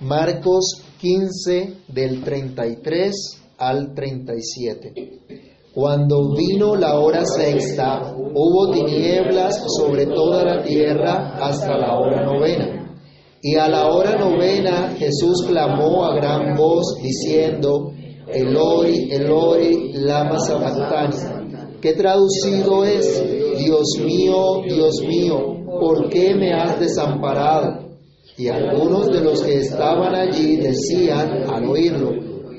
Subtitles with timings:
[0.00, 3.12] Marcos 15 del 33
[3.58, 4.92] al 37.
[5.72, 12.96] Cuando vino la hora sexta, hubo tinieblas sobre toda la tierra hasta la hora novena.
[13.40, 17.92] Y a la hora novena Jesús clamó a gran voz diciendo,
[18.26, 23.22] Eloi, Eloi, lama sabachthani, que traducido es,
[23.58, 27.83] Dios mío, Dios mío, ¿por qué me has desamparado?
[28.36, 32.12] Y algunos de los que estaban allí decían al oírlo,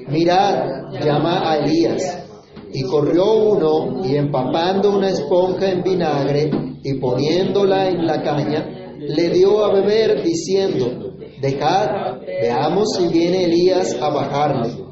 [0.07, 2.23] mirad, llama a Elías.
[2.71, 6.49] Y corrió uno y empapando una esponja en vinagre
[6.83, 13.95] y poniéndola en la caña, le dio a beber diciendo, dejad, veamos si viene Elías
[14.01, 14.85] a bajarle.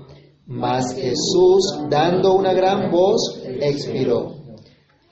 [0.46, 4.36] Mas Jesús, dando una gran voz, expiró.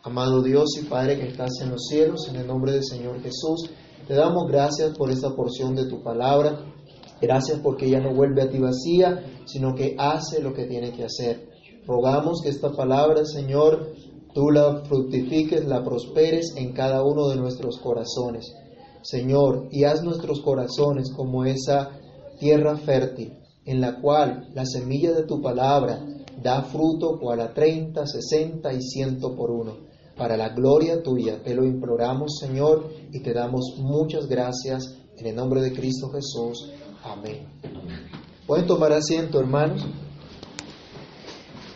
[0.04, 3.70] Amado Dios y Padre que estás en los cielos, en el nombre del Señor Jesús,
[4.08, 6.60] te damos gracias por esta porción de tu palabra.
[7.22, 11.06] Gracias porque ella no vuelve a ti vacía, sino que hace lo que tiene que
[11.06, 11.50] hacer.
[11.86, 13.94] Rogamos que esta palabra, Señor,
[14.34, 18.52] tú la fructifiques, la prosperes en cada uno de nuestros corazones.
[19.04, 21.92] Señor, y haz nuestros corazones como esa
[22.40, 26.04] tierra fértil en la cual la semilla de tu palabra
[26.42, 29.91] da fruto cual a treinta, sesenta y ciento por uno
[30.22, 31.42] para la gloria tuya.
[31.42, 36.72] Te lo imploramos, Señor, y te damos muchas gracias en el nombre de Cristo Jesús.
[37.04, 37.48] Amén.
[38.46, 39.84] Pueden tomar asiento, hermanos.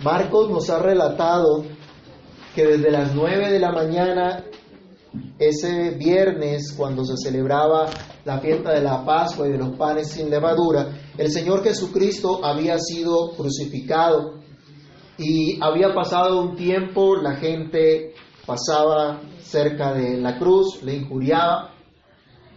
[0.03, 1.63] Marcos nos ha relatado
[2.53, 4.43] que desde las nueve de la mañana,
[5.39, 7.89] ese viernes, cuando se celebraba
[8.25, 12.77] la fiesta de la Pascua y de los panes sin levadura, el Señor Jesucristo había
[12.77, 14.35] sido crucificado
[15.17, 18.13] y había pasado un tiempo, la gente
[18.45, 21.71] pasaba cerca de la cruz, le injuriaba,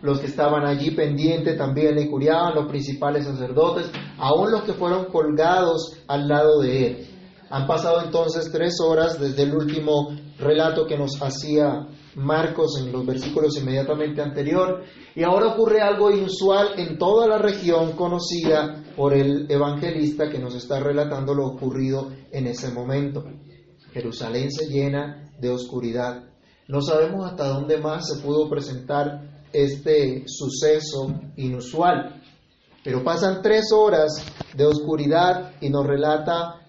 [0.02, 5.06] los que estaban allí pendientes también le injuriaban, los principales sacerdotes, aún los que fueron
[5.06, 7.06] colgados al lado de él.
[7.50, 13.06] Han pasado entonces tres horas desde el último relato que nos hacía Marcos en los
[13.06, 14.82] versículos inmediatamente anterior,
[15.14, 20.54] y ahora ocurre algo inusual en toda la región conocida por el evangelista que nos
[20.54, 23.24] está relatando lo ocurrido en ese momento.
[23.92, 26.24] Jerusalén se llena de oscuridad.
[26.66, 32.22] No sabemos hasta dónde más se pudo presentar este suceso inusual,
[32.84, 34.12] pero pasan tres horas
[34.54, 36.60] de oscuridad y nos relata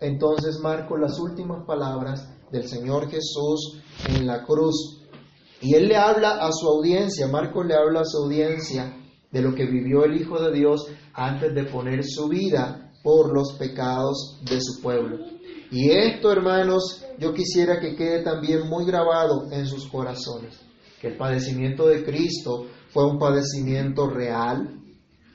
[0.00, 5.02] entonces Marco las últimas palabras del Señor Jesús en la cruz.
[5.60, 8.94] Y él le habla a su audiencia, Marco le habla a su audiencia
[9.32, 13.54] de lo que vivió el Hijo de Dios antes de poner su vida por los
[13.54, 15.16] pecados de su pueblo.
[15.70, 20.60] Y esto, hermanos, yo quisiera que quede también muy grabado en sus corazones,
[21.00, 24.82] que el padecimiento de Cristo fue un padecimiento real,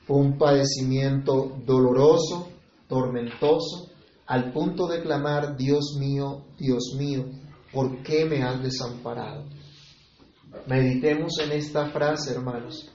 [0.06, 2.46] fue un padecimiento doloroso,
[2.86, 3.90] tormentoso,
[4.26, 7.24] al punto de clamar, Dios mío, Dios mío,
[7.72, 9.46] ¿por qué me has desamparado?
[10.68, 12.88] Meditemos en esta frase, hermanos,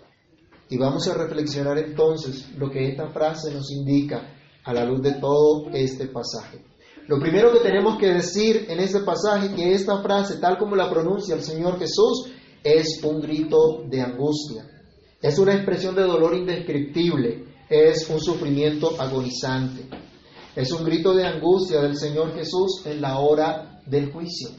[0.69, 5.13] y vamos a reflexionar entonces lo que esta frase nos indica a la luz de
[5.13, 6.63] todo este pasaje.
[7.09, 10.91] Lo primero que tenemos que decir en este pasaje, que esta frase, tal como la
[10.91, 12.29] pronuncia el Señor Jesús,
[12.63, 14.63] es un grito de angustia.
[15.19, 19.87] Es una expresión de dolor indescriptible, es un sufrimiento agonizante.
[20.55, 24.49] Es un grito de angustia del Señor Jesús en la hora del juicio.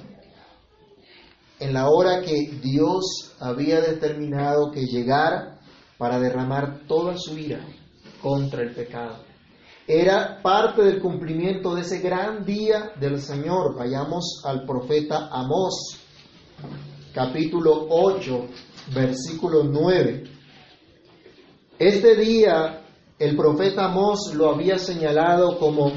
[1.61, 5.61] En la hora que Dios había determinado que llegara
[5.99, 7.65] para derramar toda su ira
[8.21, 9.30] contra el pecado
[9.93, 13.77] era parte del cumplimiento de ese gran día del Señor.
[13.77, 15.99] Vayamos al profeta Amós,
[17.13, 18.47] capítulo 8,
[18.95, 20.31] versículo 9.
[21.77, 22.85] Este día
[23.19, 25.91] el profeta Amós lo había señalado como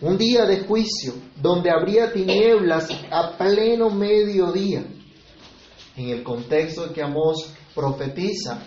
[0.00, 4.82] un día de juicio, donde habría tinieblas a pleno mediodía.
[5.94, 8.62] En el contexto que Amós profetiza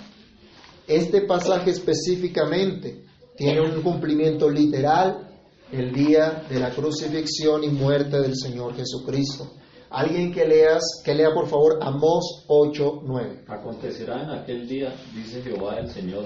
[0.88, 3.09] este pasaje específicamente,
[3.40, 5.30] tiene un cumplimiento literal
[5.72, 9.54] el día de la crucifixión y muerte del Señor Jesucristo.
[9.90, 13.46] Alguien que leas, que lea por favor Amós 8, 9.
[13.48, 16.26] Acontecerá en aquel día, dice Jehová el Señor,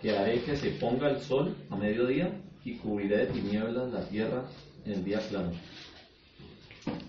[0.00, 4.44] que haré que se ponga el sol a mediodía y cubriré de tinieblas la tierra
[4.84, 5.52] en el día claro.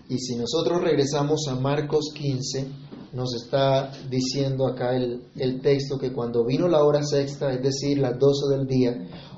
[0.08, 2.68] Y si nosotros regresamos a Marcos 15,
[3.14, 8.18] nos está diciendo acá el, texto que cuando vino la hora sexta, es decir, las
[8.18, 8.92] doce del día,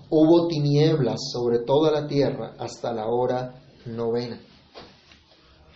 [0.08, 4.40] hubo tinieblas sobre toda la tierra hasta la hora novena.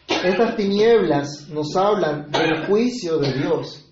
[0.08, 3.86] Estas tinieblas nos hablan del juicio de Dios.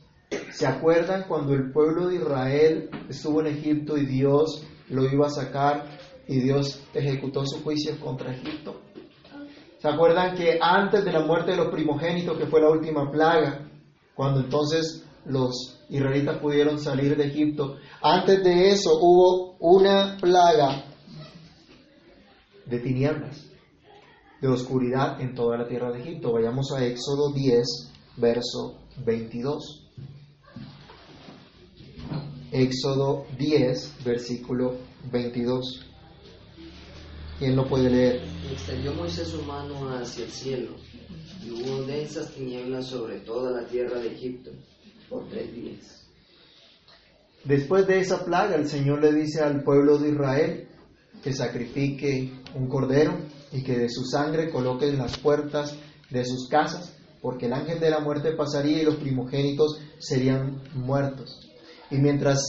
[0.52, 5.30] ¿Se acuerdan cuando el pueblo de Israel estuvo en Egipto y Dios lo iba a
[5.30, 5.84] sacar
[6.26, 8.80] y Dios ejecutó su juicio contra Egipto?
[9.78, 13.67] ¿Se acuerdan que antes de la muerte de los primogénitos, que fue la última plaga,
[14.18, 20.86] cuando entonces los israelitas pudieron salir de Egipto, antes de eso hubo una plaga
[22.66, 23.46] de tinieblas,
[24.42, 26.32] de oscuridad en toda la tierra de Egipto.
[26.32, 29.88] Vayamos a Éxodo 10, verso 22.
[32.50, 34.78] Éxodo 10, versículo
[35.12, 35.86] 22.
[37.38, 38.22] ¿Quién lo puede leer?
[38.50, 40.70] extendió Moisés su mano hacia el cielo,
[41.44, 44.50] y hubo densas tinieblas sobre toda la tierra de Egipto
[45.08, 46.06] por tres días.
[47.44, 50.68] Después de esa plaga, el Señor le dice al pueblo de Israel
[51.22, 53.16] que sacrifique un cordero
[53.52, 55.74] y que de su sangre coloque en las puertas
[56.10, 61.48] de sus casas, porque el ángel de la muerte pasaría y los primogénitos serían muertos.
[61.90, 62.40] Y mientras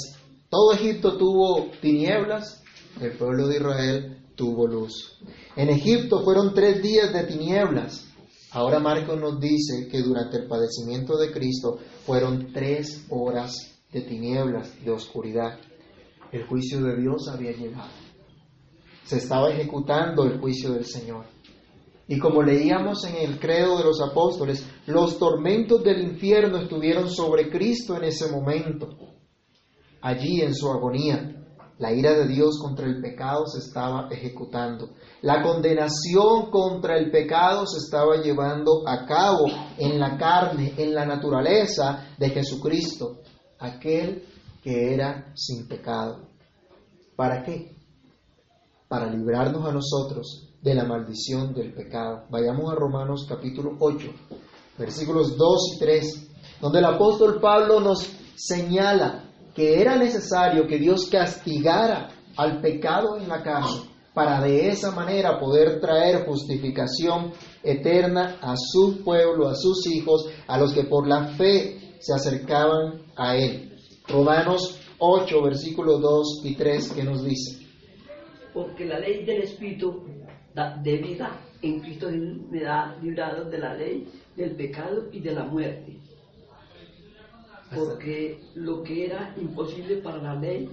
[0.50, 2.62] todo Egipto tuvo tinieblas,
[3.00, 5.20] el pueblo de Israel tuvo luz.
[5.56, 8.09] En Egipto fueron tres días de tinieblas.
[8.52, 14.84] Ahora Marcos nos dice que durante el padecimiento de Cristo fueron tres horas de tinieblas,
[14.84, 15.60] de oscuridad.
[16.32, 17.90] El juicio de Dios había llegado.
[19.04, 21.26] Se estaba ejecutando el juicio del Señor.
[22.08, 27.52] Y como leíamos en el credo de los apóstoles, los tormentos del infierno estuvieron sobre
[27.52, 28.90] Cristo en ese momento,
[30.02, 31.39] allí en su agonía.
[31.80, 34.90] La ira de Dios contra el pecado se estaba ejecutando.
[35.22, 39.46] La condenación contra el pecado se estaba llevando a cabo
[39.78, 43.22] en la carne, en la naturaleza de Jesucristo,
[43.60, 44.26] aquel
[44.62, 46.28] que era sin pecado.
[47.16, 47.78] ¿Para qué?
[48.90, 52.26] Para librarnos a nosotros de la maldición del pecado.
[52.30, 54.10] Vayamos a Romanos capítulo 8,
[54.78, 56.28] versículos 2 y 3,
[56.60, 58.06] donde el apóstol Pablo nos
[58.36, 59.29] señala
[59.60, 65.38] que era necesario que Dios castigara al pecado en la carne para de esa manera
[65.38, 71.36] poder traer justificación eterna a su pueblo, a sus hijos, a los que por la
[71.36, 73.76] fe se acercaban a Él.
[74.08, 77.68] Romanos 8, versículos 2 y 3, que nos dice.
[78.54, 80.06] Porque la ley del Espíritu
[80.82, 82.08] de vida en Cristo
[82.50, 84.08] me da librado de la ley
[84.38, 86.00] del pecado y de la muerte
[87.76, 90.70] porque lo que era imposible para la ley,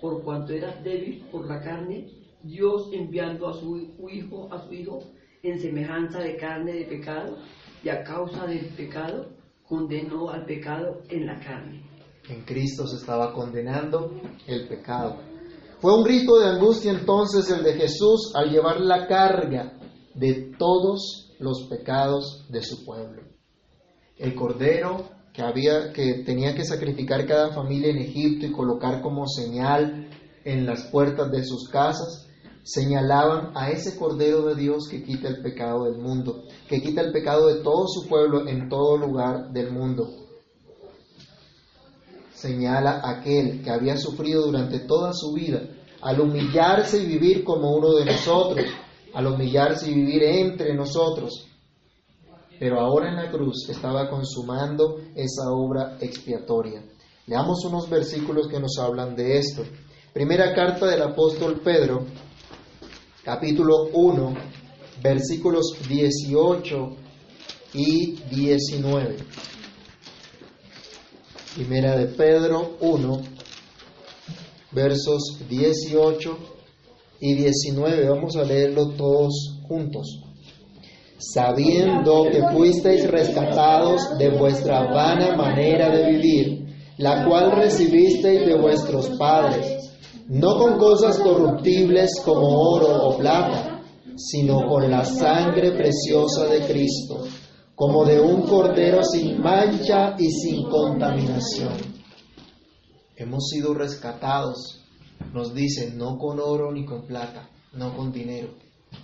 [0.00, 2.06] por cuanto era débil por la carne,
[2.42, 3.76] Dios enviando a su
[4.10, 5.02] hijo, a su hijo,
[5.42, 7.36] en semejanza de carne de pecado,
[7.82, 9.28] y a causa del pecado,
[9.64, 11.82] condenó al pecado en la carne.
[12.28, 14.10] En Cristo se estaba condenando
[14.46, 15.16] el pecado.
[15.80, 19.78] Fue un grito de angustia entonces el de Jesús al llevar la carga
[20.14, 23.22] de todos los pecados de su pueblo.
[24.16, 29.28] El Cordero que, había, que tenía que sacrificar cada familia en Egipto y colocar como
[29.28, 30.08] señal
[30.44, 32.26] en las puertas de sus casas,
[32.62, 37.12] señalaban a ese Cordero de Dios que quita el pecado del mundo, que quita el
[37.12, 40.08] pecado de todo su pueblo en todo lugar del mundo.
[42.32, 45.60] Señala aquel que había sufrido durante toda su vida
[46.00, 48.64] al humillarse y vivir como uno de nosotros,
[49.12, 51.46] al humillarse y vivir entre nosotros,
[52.58, 56.82] pero ahora en la cruz estaba consumando esa obra expiatoria.
[57.26, 59.62] Leamos unos versículos que nos hablan de esto.
[60.12, 62.06] Primera carta del apóstol Pedro,
[63.22, 64.34] capítulo 1,
[65.02, 66.96] versículos 18
[67.74, 69.16] y 19.
[71.56, 73.20] Primera de Pedro 1,
[74.72, 76.38] versos 18
[77.20, 78.08] y 19.
[78.08, 80.25] Vamos a leerlo todos juntos
[81.18, 86.66] sabiendo que fuisteis rescatados de vuestra vana manera de vivir,
[86.98, 89.92] la cual recibisteis de vuestros padres,
[90.28, 93.82] no con cosas corruptibles como oro o plata,
[94.16, 97.24] sino con la sangre preciosa de Cristo,
[97.74, 101.74] como de un cordero sin mancha y sin contaminación.
[103.14, 104.84] Hemos sido rescatados,
[105.32, 108.48] nos dicen, no con oro ni con plata, no con dinero,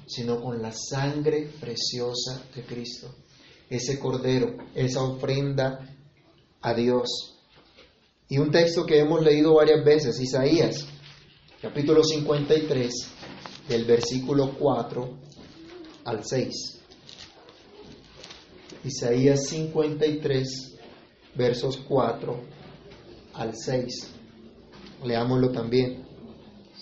[0.06, 3.14] sino con la sangre preciosa de Cristo.
[3.68, 5.96] Ese cordero, esa ofrenda
[6.61, 7.38] a Dios.
[8.28, 10.87] Y un texto que hemos leído varias veces, Isaías,
[11.61, 12.92] capítulo 53,
[13.68, 15.18] del versículo 4
[16.04, 16.80] al 6.
[18.84, 20.78] Isaías 53,
[21.34, 22.40] versos 4
[23.34, 24.08] al 6.
[25.04, 26.01] Leámoslo también.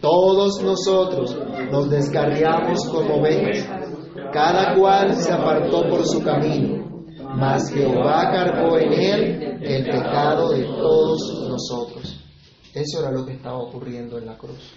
[0.00, 1.36] Todos nosotros
[1.70, 3.68] nos descarriamos como ovejas,
[4.32, 7.04] cada cual se apartó por su camino,
[7.36, 12.18] mas Jehová cargó en él el pecado de todos nosotros.
[12.72, 14.72] Eso era lo que estaba ocurriendo en la cruz.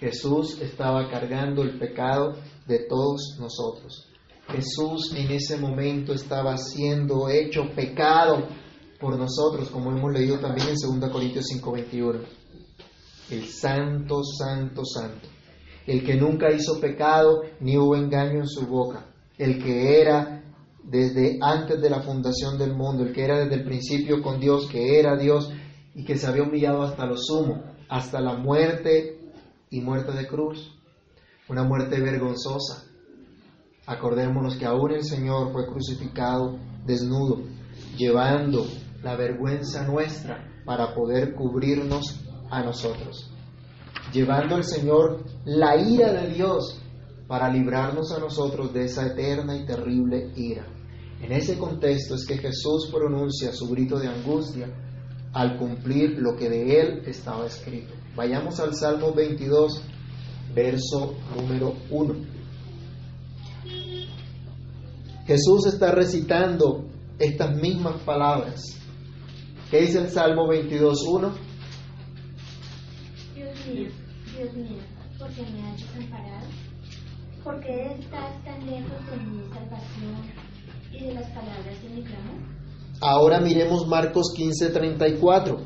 [0.00, 2.34] Jesús estaba cargando el pecado
[2.66, 4.08] de todos nosotros.
[4.48, 8.46] Jesús en ese momento estaba siendo hecho pecado
[9.00, 12.45] por nosotros, como hemos leído también en 2 Corintios 5:21.
[13.30, 15.28] El santo, santo, santo.
[15.86, 19.06] El que nunca hizo pecado ni hubo engaño en su boca.
[19.38, 20.42] El que era
[20.82, 24.68] desde antes de la fundación del mundo, el que era desde el principio con Dios,
[24.70, 25.50] que era Dios
[25.94, 29.18] y que se había humillado hasta lo sumo, hasta la muerte
[29.70, 30.72] y muerte de cruz.
[31.48, 32.84] Una muerte vergonzosa.
[33.86, 37.42] Acordémonos que aún el Señor fue crucificado desnudo,
[37.96, 38.66] llevando
[39.02, 43.30] la vergüenza nuestra para poder cubrirnos a nosotros.
[44.12, 46.80] Llevando el Señor la ira de Dios
[47.26, 50.66] para librarnos a nosotros de esa eterna y terrible ira.
[51.20, 54.68] En ese contexto es que Jesús pronuncia su grito de angustia
[55.32, 57.94] al cumplir lo que de él estaba escrito.
[58.14, 59.82] Vayamos al Salmo 22,
[60.54, 62.14] verso número 1.
[65.26, 66.84] Jesús está recitando
[67.18, 68.62] estas mismas palabras.
[69.70, 71.04] ¿Qué dice el Salmo 22,
[73.68, 73.74] 1?
[73.74, 74.82] Dios mío,
[75.18, 76.46] ¿por qué me has desamparado?
[77.42, 80.16] ¿Por qué estás tan lejos de mi salvación
[80.92, 82.56] y de las palabras de mi clamor?
[83.00, 85.58] Ahora miremos Marcos 15, 34.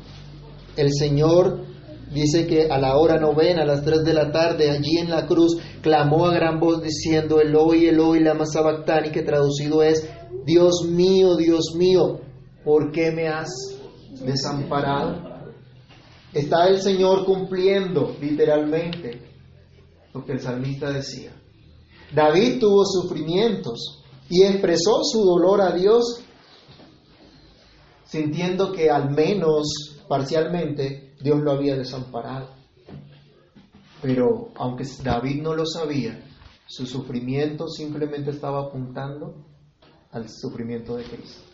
[0.77, 1.65] El Señor
[2.13, 5.25] dice que a la hora novena, a las 3 de la tarde, allí en la
[5.25, 10.07] cruz, clamó a gran voz diciendo, Eloi, Eloi, lama sabactani, que traducido es,
[10.45, 12.19] Dios mío, Dios mío,
[12.63, 13.49] ¿por qué me has
[14.25, 15.30] desamparado?
[16.33, 19.21] Está el Señor cumpliendo literalmente
[20.13, 21.33] lo que el salmista decía.
[22.13, 26.21] David tuvo sufrimientos y expresó su dolor a Dios
[28.05, 32.49] sintiendo que al menos parcialmente Dios lo había desamparado.
[34.01, 36.21] Pero aunque David no lo sabía,
[36.67, 39.35] su sufrimiento simplemente estaba apuntando
[40.11, 41.50] al sufrimiento de Cristo.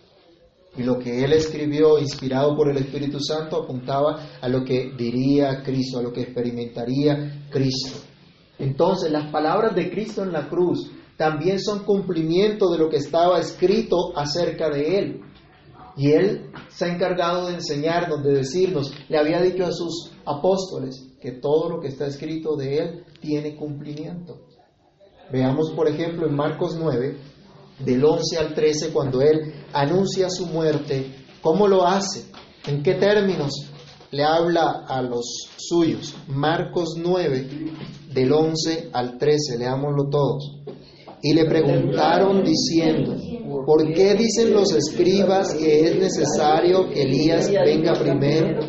[0.77, 5.63] Y lo que él escribió, inspirado por el Espíritu Santo, apuntaba a lo que diría
[5.63, 7.99] Cristo, a lo que experimentaría Cristo.
[8.59, 13.39] Entonces, las palabras de Cristo en la cruz también son cumplimiento de lo que estaba
[13.39, 15.21] escrito acerca de él.
[15.95, 21.07] Y él se ha encargado de enseñarnos, de decirnos, le había dicho a sus apóstoles
[21.19, 24.41] que todo lo que está escrito de él tiene cumplimiento.
[25.31, 27.17] Veamos, por ejemplo, en Marcos 9,
[27.79, 31.05] del 11 al 13, cuando él anuncia su muerte,
[31.41, 32.25] ¿cómo lo hace?
[32.65, 33.53] ¿En qué términos
[34.11, 35.25] le habla a los
[35.57, 36.15] suyos?
[36.27, 37.47] Marcos 9,
[38.13, 40.57] del 11 al 13, leámoslo todos.
[41.21, 43.15] Y le preguntaron diciendo,
[43.65, 48.59] ¿por qué dicen los escribas que es necesario que Elías venga primero?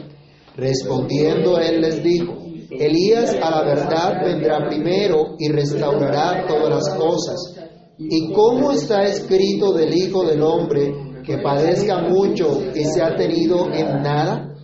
[0.56, 2.38] Respondiendo él les dijo,
[2.70, 7.57] Elías a la verdad vendrá primero y restaurará todas las cosas.
[7.98, 13.72] ¿Y cómo está escrito del Hijo del Hombre que padezca mucho y se ha tenido
[13.72, 14.54] en nada?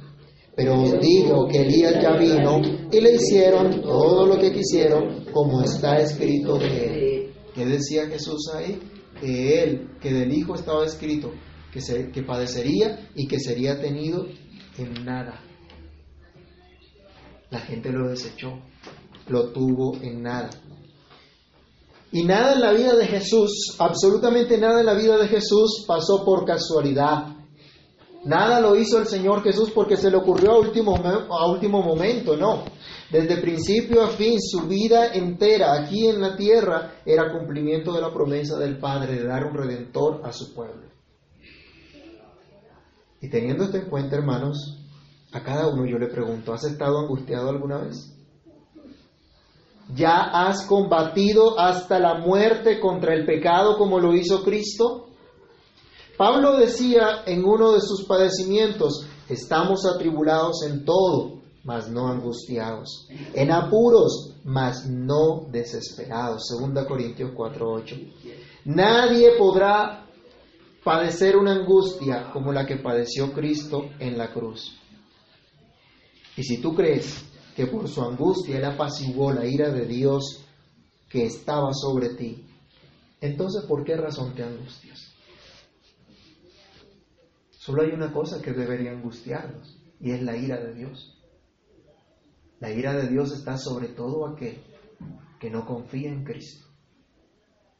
[0.54, 2.60] Pero os digo que Elías ya vino
[2.92, 7.34] y le hicieron todo lo que quisieron como está escrito de él.
[7.52, 8.78] ¿Qué decía Jesús ahí?
[9.20, 11.32] Que él, que del Hijo estaba escrito,
[11.72, 14.26] que, se, que padecería y que sería tenido
[14.78, 15.40] en nada.
[17.50, 18.60] La gente lo desechó,
[19.28, 20.50] lo tuvo en nada.
[22.14, 26.24] Y nada en la vida de Jesús, absolutamente nada en la vida de Jesús pasó
[26.24, 27.34] por casualidad.
[28.24, 32.36] Nada lo hizo el Señor Jesús porque se le ocurrió a último, a último momento,
[32.36, 32.66] no.
[33.10, 38.14] Desde principio a fin, su vida entera aquí en la tierra era cumplimiento de la
[38.14, 40.86] promesa del Padre de dar un redentor a su pueblo.
[43.20, 44.86] Y teniendo esto en cuenta, hermanos,
[45.32, 48.13] a cada uno yo le pregunto, ¿has estado angustiado alguna vez?
[49.94, 55.08] ¿Ya has combatido hasta la muerte contra el pecado como lo hizo Cristo?
[56.16, 63.50] Pablo decía en uno de sus padecimientos, estamos atribulados en todo, mas no angustiados, en
[63.50, 66.44] apuros, mas no desesperados.
[66.48, 68.12] 2 Corintios 4:8.
[68.64, 70.06] Nadie podrá
[70.82, 74.78] padecer una angustia como la que padeció Cristo en la cruz.
[76.36, 77.24] Y si tú crees
[77.54, 80.44] que por su angustia él apaciguó la ira de Dios
[81.08, 82.46] que estaba sobre ti,
[83.20, 85.12] entonces ¿por qué razón te angustias?
[87.50, 91.18] Solo hay una cosa que debería angustiarnos y es la ira de Dios.
[92.60, 94.62] La ira de Dios está sobre todo aquel
[95.40, 96.66] que no confía en Cristo,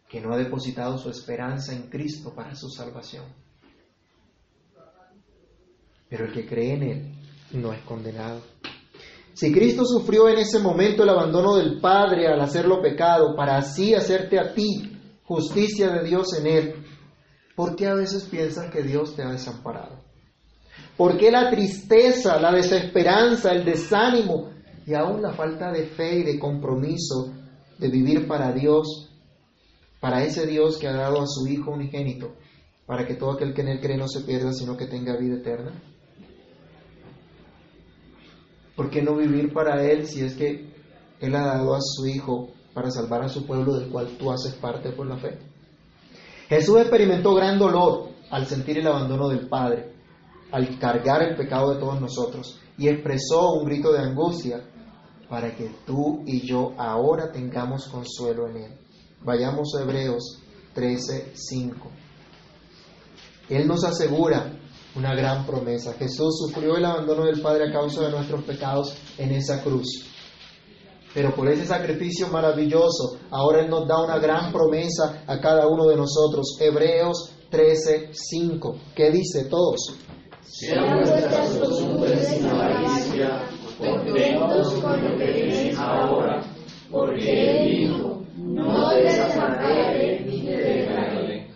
[0.09, 3.25] que no ha depositado su esperanza en Cristo para su salvación.
[6.09, 7.15] Pero el que cree en Él
[7.53, 8.54] no es condenado.
[9.35, 13.93] Si Cristo sufrió en ese momento el abandono del Padre al hacerlo pecado, para así
[13.93, 16.75] hacerte a ti justicia de Dios en Él,
[17.57, 19.99] ¿por qué a veces piensas que Dios te ha desamparado?
[20.97, 24.51] ¿Por qué la tristeza, la desesperanza, el desánimo
[24.87, 27.33] y aún la falta de fe y de compromiso
[27.79, 29.11] de vivir para Dios,
[29.99, 32.37] para ese Dios que ha dado a su Hijo unigénito,
[32.87, 35.35] para que todo aquel que en Él cree no se pierda, sino que tenga vida
[35.37, 35.73] eterna?
[38.77, 40.73] ¿Por qué no vivir para Él si es que
[41.21, 44.55] Él ha dado a su Hijo para salvar a su pueblo del cual tú haces
[44.55, 45.39] parte por la fe?
[46.49, 49.93] Jesús experimentó gran dolor al sentir el abandono del Padre,
[50.51, 54.63] al cargar el pecado de todos nosotros, y expresó un grito de angustia
[55.29, 58.79] para que tú y yo ahora tengamos consuelo en Él.
[59.23, 60.43] Vayamos a Hebreos
[60.75, 61.91] 13, 5.
[63.49, 64.53] Él nos asegura
[64.97, 65.95] una gran promesa.
[65.95, 70.07] Jesús sufrió el abandono del Padre a causa de nuestros pecados en esa cruz.
[71.13, 75.87] Pero por ese sacrificio maravilloso, ahora Él nos da una gran promesa a cada uno
[75.87, 76.57] de nosotros.
[76.61, 78.77] Hebreos 13, 5.
[78.95, 79.97] ¿Qué dice todos?
[80.43, 83.43] Sean vuestras costumbres sin avaricia,
[83.79, 86.45] contentos con lo que tenéis ahora,
[86.91, 91.51] porque Él dijo, no te desampararé ni te dejaré.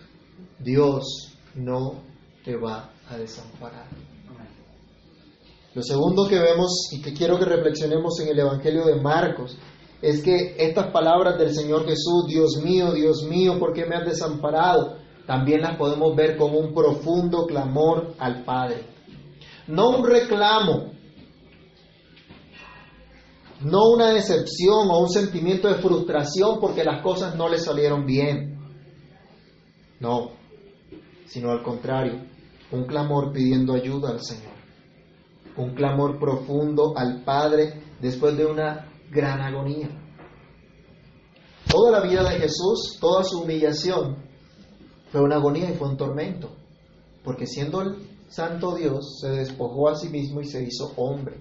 [0.59, 2.03] Dios no
[2.43, 3.87] te va a desamparar.
[5.73, 9.55] Lo segundo que vemos y que quiero que reflexionemos en el Evangelio de Marcos
[10.01, 14.05] es que estas palabras del Señor Jesús, Dios mío, Dios mío, ¿por qué me has
[14.05, 14.97] desamparado?
[15.27, 18.85] También las podemos ver como un profundo clamor al Padre.
[19.67, 20.91] No un reclamo,
[23.61, 28.57] no una decepción o un sentimiento de frustración porque las cosas no le salieron bien.
[29.99, 30.31] No,
[31.27, 32.28] sino al contrario,
[32.71, 34.53] un clamor pidiendo ayuda al Señor,
[35.57, 39.89] un clamor profundo al Padre después de una gran agonía.
[41.67, 44.17] Toda la vida de Jesús, toda su humillación,
[45.11, 46.51] fue una agonía y fue un tormento,
[47.23, 51.37] porque siendo el Santo Dios, se despojó a sí mismo y se hizo hombre,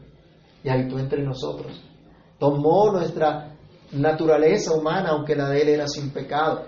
[0.64, 1.82] y habitó entre nosotros.
[2.38, 3.54] Tomó nuestra
[3.92, 6.64] naturaleza humana, aunque la de él era sin pecado,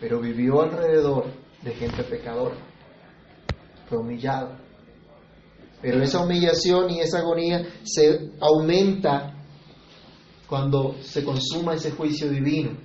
[0.00, 1.26] pero vivió alrededor
[1.62, 2.71] de gente pecadora
[3.98, 4.56] humillado.
[5.80, 9.34] Pero esa humillación y esa agonía se aumenta
[10.46, 12.78] cuando se consuma ese juicio divino.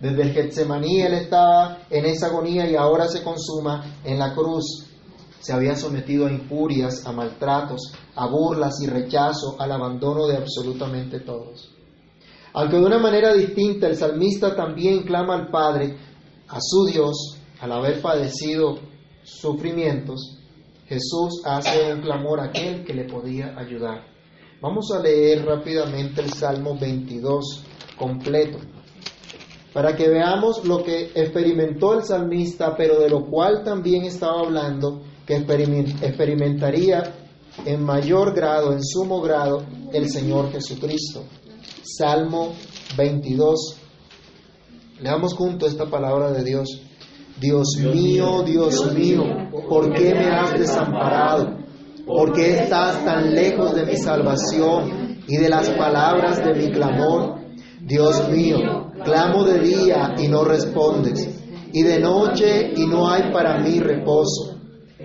[0.00, 4.86] Desde el Getsemaní él estaba en esa agonía y ahora se consuma en la cruz.
[5.38, 11.20] Se había sometido a injurias, a maltratos, a burlas y rechazo, al abandono de absolutamente
[11.20, 11.70] todos.
[12.52, 15.96] Aunque de una manera distinta el salmista también clama al Padre,
[16.48, 18.78] a su Dios, al haber padecido
[19.22, 20.39] sufrimientos,
[20.90, 24.02] Jesús hace un clamor a aquel que le podía ayudar.
[24.60, 27.62] Vamos a leer rápidamente el Salmo 22
[27.96, 28.58] completo,
[29.72, 35.02] para que veamos lo que experimentó el salmista, pero de lo cual también estaba hablando,
[35.24, 37.14] que experimentaría
[37.64, 41.22] en mayor grado, en sumo grado, el Señor Jesucristo.
[41.84, 42.52] Salmo
[42.96, 43.76] 22.
[45.00, 46.82] Leamos junto esta palabra de Dios.
[47.40, 49.22] Dios mío, Dios mío,
[49.66, 51.56] ¿por qué me has desamparado?
[52.04, 57.40] ¿Por qué estás tan lejos de mi salvación y de las palabras de mi clamor?
[57.80, 58.58] Dios mío,
[59.02, 61.30] clamo de día y no respondes,
[61.72, 64.58] y de noche y no hay para mí reposo.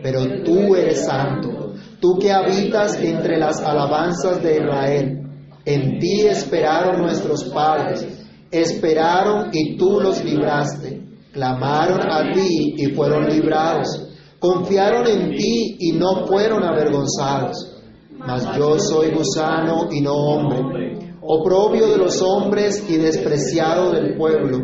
[0.04, 5.22] Pero tú eres santo, tú que habitas entre las alabanzas de Israel.
[5.64, 8.06] En ti esperaron nuestros padres,
[8.52, 10.95] esperaron y tú los libraste
[11.36, 14.08] clamaron a ti y fueron librados,
[14.40, 17.74] confiaron en ti y no fueron avergonzados.
[18.18, 24.60] Mas yo soy gusano y no hombre, oprobio de los hombres y despreciado del pueblo.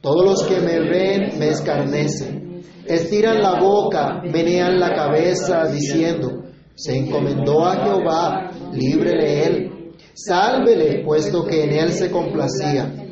[0.00, 6.96] Todos los que me ven me escarnecen, estiran la boca, menean la cabeza, diciendo, se
[6.96, 13.05] encomendó a Jehová, líbrele él, sálvele, puesto que en él se complacía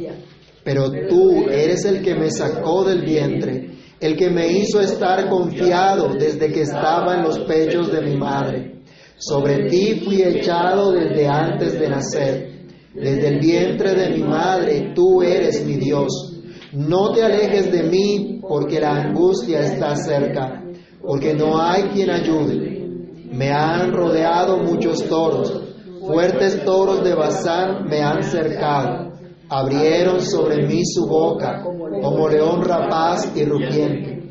[0.64, 6.14] pero tú eres el que me sacó del vientre, el que me hizo estar confiado
[6.18, 8.83] desde que estaba en los pechos de mi madre.
[9.16, 12.55] Sobre ti fui echado desde antes de nacer.
[12.94, 16.40] Desde el vientre de mi madre tú eres mi Dios.
[16.72, 20.64] No te alejes de mí porque la angustia está cerca,
[21.00, 22.88] porque no hay quien ayude.
[23.31, 25.61] Me han rodeado muchos toros,
[26.00, 29.13] fuertes toros de Bazán me han cercado.
[29.48, 34.22] Abrieron sobre mí su boca como león rapaz y rugiente.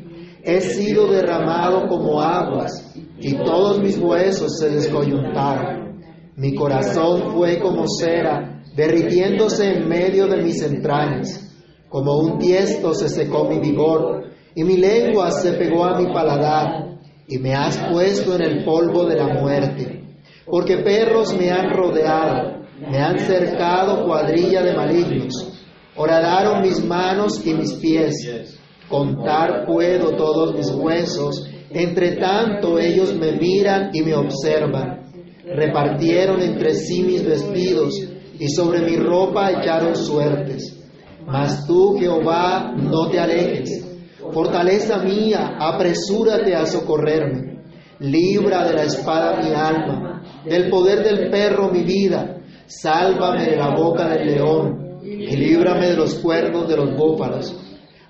[0.42, 6.02] He sido derramado como aguas y todos mis huesos se descoyuntaron.
[6.36, 11.40] Mi corazón fue como cera, derritiéndose en medio de mis entrañas.
[11.88, 14.24] Como un tiesto se secó mi vigor,
[14.54, 16.98] y mi lengua se pegó a mi paladar,
[17.28, 20.02] y me has puesto en el polvo de la muerte.
[20.44, 25.52] Porque perros me han rodeado, me han cercado cuadrilla de malignos.
[25.96, 28.58] Horadaron mis manos y mis pies.
[28.88, 35.10] Contar puedo todos mis huesos entre tanto ellos me miran y me observan.
[35.44, 38.00] Repartieron entre sí mis vestidos
[38.38, 40.80] y sobre mi ropa echaron suertes.
[41.26, 43.84] Mas tú, Jehová, no te alejes.
[44.32, 47.64] Fortaleza mía, apresúrate a socorrerme.
[47.98, 52.40] Libra de la espada mi alma, del poder del perro mi vida.
[52.80, 57.54] Sálvame de la boca del león y líbrame de los cuernos de los búfalos.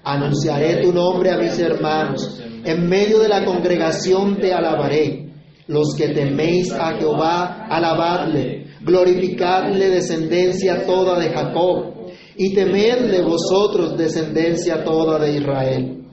[0.03, 5.29] Anunciaré tu nombre a mis hermanos en medio de la congregación te alabaré.
[5.67, 11.93] Los que teméis a Jehová, alabadle, glorificadle descendencia toda de Jacob,
[12.37, 16.05] y temedle vosotros descendencia toda de Israel.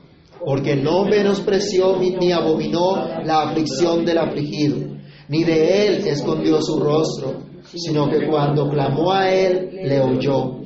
[0.43, 4.77] Porque no menospreció ni abominó la aflicción del afligido,
[5.29, 7.43] ni de él escondió su rostro,
[7.75, 10.59] sino que cuando clamó a él, le oyó.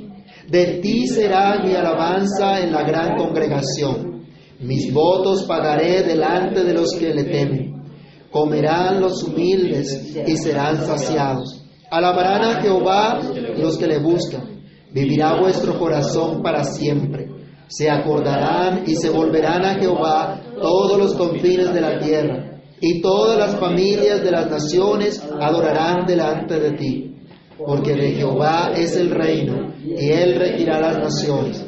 [0.49, 4.15] De ti será mi alabanza en la gran congregación
[4.59, 7.83] mis votos pagaré delante de los que le temen.
[8.31, 11.61] Comerán los humildes y serán saciados.
[11.91, 13.19] Alabarán a Jehová
[13.57, 14.61] los que le buscan.
[14.93, 17.27] Vivirá vuestro corazón para siempre.
[17.67, 22.54] Se acordarán y se volverán a Jehová todos los confines de la tierra.
[22.87, 27.15] Y todas las familias de las naciones adorarán delante de ti.
[27.57, 31.65] Porque de Jehová es el reino y él regirá las naciones.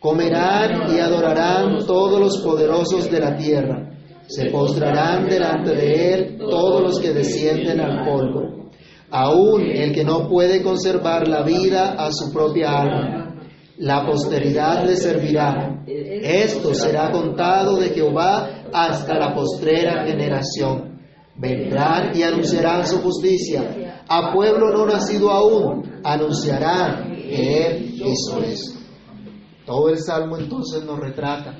[0.00, 3.96] Comerán y adorarán todos los poderosos de la tierra.
[4.26, 8.70] Se postrarán delante de él todos los que descienden al polvo.
[9.08, 13.25] Aún el que no puede conservar la vida a su propia alma.
[13.78, 15.84] La posteridad le servirá.
[15.86, 21.00] Esto será contado de Jehová hasta la postrera generación.
[21.36, 24.04] Vendrán y anunciarán su justicia.
[24.08, 28.78] A pueblo no nacido aún, anunciarán que Él hizo esto.
[29.66, 31.58] Todo el salmo entonces nos retrata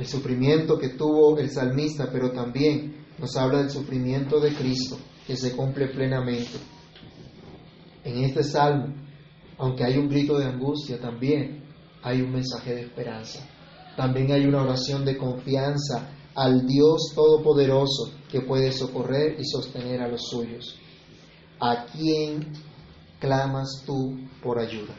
[0.00, 5.36] el sufrimiento que tuvo el salmista, pero también nos habla del sufrimiento de Cristo que
[5.36, 6.58] se cumple plenamente.
[8.02, 8.94] En este salmo,
[9.60, 11.62] aunque hay un grito de angustia, también
[12.02, 13.46] hay un mensaje de esperanza.
[13.94, 20.08] También hay una oración de confianza al Dios Todopoderoso que puede socorrer y sostener a
[20.08, 20.78] los suyos.
[21.60, 22.54] ¿A quién
[23.18, 24.94] clamas tú por ayuda?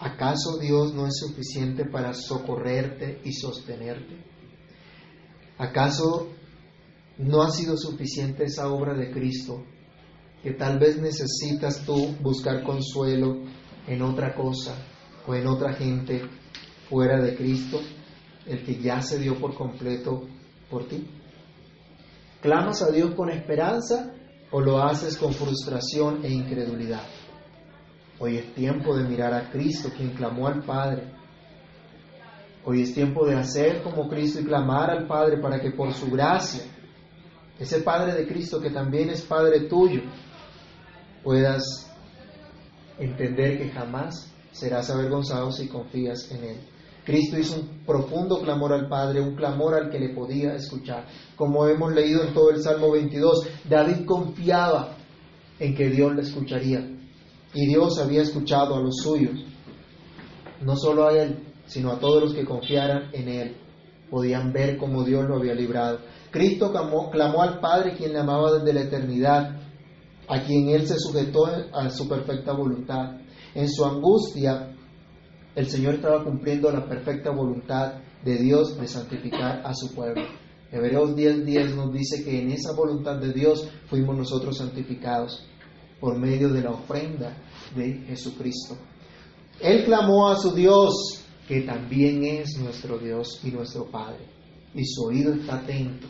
[0.00, 4.24] ¿Acaso Dios no es suficiente para socorrerte y sostenerte?
[5.56, 6.30] ¿Acaso
[7.16, 9.62] no ha sido suficiente esa obra de Cristo
[10.42, 13.42] que tal vez necesitas tú buscar consuelo
[13.86, 14.74] en otra cosa
[15.26, 16.22] o en otra gente
[16.88, 17.80] fuera de Cristo,
[18.46, 20.22] el que ya se dio por completo
[20.70, 21.06] por ti?
[22.40, 24.12] ¿Clamas a Dios con esperanza
[24.50, 27.02] o lo haces con frustración e incredulidad?
[28.18, 31.04] Hoy es tiempo de mirar a Cristo, quien clamó al Padre.
[32.64, 36.10] Hoy es tiempo de hacer como Cristo y clamar al Padre para que por su
[36.10, 36.62] gracia,
[37.58, 40.02] ese Padre de Cristo que también es Padre tuyo,
[41.22, 41.90] puedas
[42.98, 46.56] entender que jamás serás avergonzado si confías en Él.
[47.04, 51.06] Cristo hizo un profundo clamor al Padre, un clamor al que le podía escuchar.
[51.34, 54.96] Como hemos leído en todo el Salmo 22, David confiaba
[55.58, 56.86] en que Dios le escucharía.
[57.54, 59.44] Y Dios había escuchado a los suyos,
[60.62, 63.56] no solo a él, sino a todos los que confiaran en él.
[64.08, 66.00] Podían ver cómo Dios lo había librado.
[66.30, 69.59] Cristo clamó, clamó al Padre quien le amaba desde la eternidad,
[70.30, 73.18] a quien él se sujetó a su perfecta voluntad.
[73.52, 74.76] En su angustia,
[75.56, 80.22] el Señor estaba cumpliendo la perfecta voluntad de Dios de santificar a su pueblo.
[80.70, 85.44] Hebreos 10:10 nos dice que en esa voluntad de Dios fuimos nosotros santificados
[85.98, 87.36] por medio de la ofrenda
[87.74, 88.76] de Jesucristo.
[89.60, 94.24] Él clamó a su Dios, que también es nuestro Dios y nuestro Padre,
[94.76, 96.06] y su oído está atento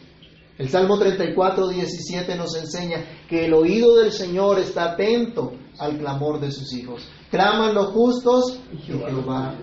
[0.60, 6.38] El Salmo 34, 17 nos enseña que el oído del Señor está atento al clamor
[6.38, 7.08] de sus hijos.
[7.30, 9.54] Claman los justos y Jehová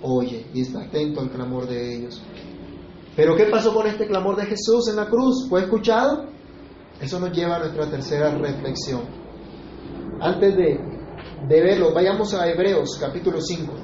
[0.00, 2.22] oye y está atento al clamor de ellos.
[3.14, 5.46] Pero ¿qué pasó con este clamor de Jesús en la cruz?
[5.46, 6.24] ¿Fue escuchado?
[7.02, 9.02] Eso nos lleva a nuestra tercera reflexión.
[10.22, 10.80] Antes de,
[11.48, 13.74] de verlo, vayamos a Hebreos capítulo 5,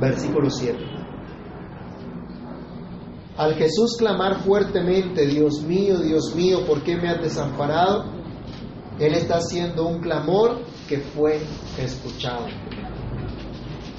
[0.00, 0.99] versículo 7.
[3.40, 8.04] Al Jesús clamar fuertemente, Dios mío, Dios mío, ¿por qué me has desamparado?
[8.98, 11.40] Él está haciendo un clamor que fue
[11.78, 12.44] escuchado.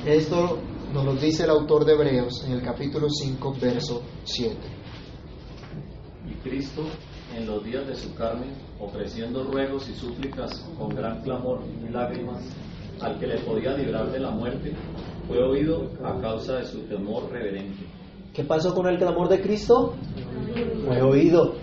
[0.05, 0.59] Esto
[0.93, 4.55] nos lo dice el autor de Hebreos en el capítulo 5, verso 7.
[6.29, 6.83] Y Cristo,
[7.35, 8.45] en los días de su carne,
[8.79, 12.43] ofreciendo ruegos y súplicas con gran clamor y lágrimas,
[12.99, 14.75] al que le podía librar de la muerte,
[15.27, 18.00] fue oído a causa de su temor reverente.
[18.33, 19.93] ¿Qué pasó con el clamor de Cristo?
[20.85, 21.55] Fue oído.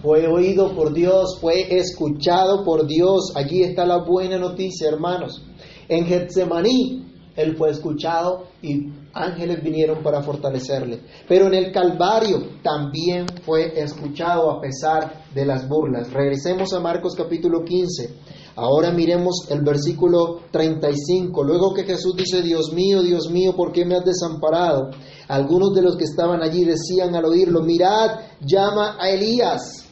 [0.00, 3.32] Fue oído por Dios, fue escuchado por Dios.
[3.34, 5.44] Allí está la buena noticia, hermanos.
[5.88, 11.00] En Getsemaní, Él fue escuchado y ángeles vinieron para fortalecerle.
[11.26, 16.12] Pero en el Calvario también fue escuchado a pesar de las burlas.
[16.12, 18.14] Regresemos a Marcos capítulo 15.
[18.56, 21.44] Ahora miremos el versículo 35.
[21.44, 24.90] Luego que Jesús dice, Dios mío, Dios mío, ¿por qué me has desamparado?
[25.28, 29.88] Algunos de los que estaban allí decían al oírlo, mirad, llama a Elías.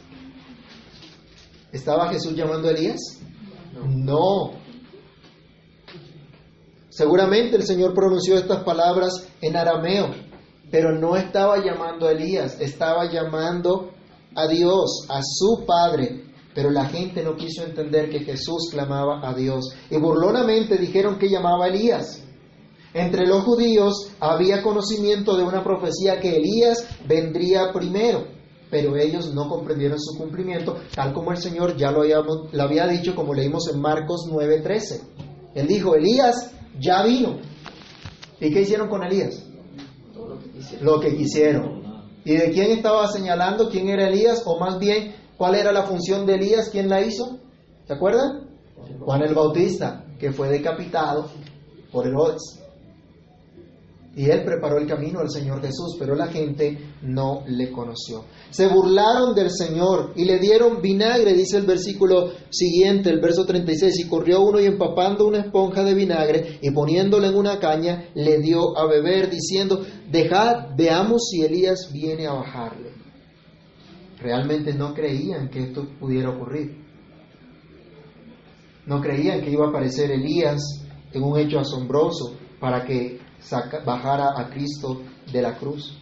[1.71, 3.21] ¿Estaba Jesús llamando a Elías?
[3.87, 4.56] No.
[6.97, 10.15] Seguramente el Señor pronunció estas palabras en arameo,
[10.71, 13.91] pero no estaba llamando a Elías, estaba llamando
[14.35, 16.25] a Dios, a su Padre.
[16.55, 19.75] Pero la gente no quiso entender que Jesús clamaba a Dios.
[19.91, 22.25] Y burlonamente dijeron que llamaba a Elías.
[22.95, 28.25] Entre los judíos había conocimiento de una profecía que Elías vendría primero,
[28.71, 32.05] pero ellos no comprendieron su cumplimiento, tal como el Señor ya lo,
[32.59, 35.03] había dicho, como leímos en Marcos 9:13.
[35.55, 37.39] Él dijo, Elías ya vino.
[38.41, 39.43] ¿Y qué hicieron con Elías?
[40.81, 41.83] Lo que quisieron.
[42.25, 43.71] ¿Y de quién estaba señalando?
[43.71, 44.43] ¿Quién era Elías?
[44.45, 46.69] O más bien, ¿cuál era la función de Elías?
[46.71, 47.39] ¿Quién la hizo?
[47.87, 48.49] ¿Se acuerdan?
[49.01, 51.31] Juan el Bautista, que fue decapitado
[51.93, 52.61] por Herodes.
[54.17, 58.25] Y él preparó el camino al Señor Jesús, pero la gente no le conoció.
[58.49, 63.95] Se burlaron del Señor y le dieron vinagre, dice el versículo siguiente, el verso 36,
[64.01, 68.39] y corrió uno y empapando una esponja de vinagre y poniéndole en una caña, le
[68.39, 72.93] dio a beber, diciendo, dejad, veamos si Elías viene a bajarle.
[74.19, 76.75] Realmente no creían que esto pudiera ocurrir.
[78.87, 80.63] No creían que iba a aparecer Elías
[81.13, 85.97] en un hecho asombroso para que saca, bajara a Cristo de la cruz.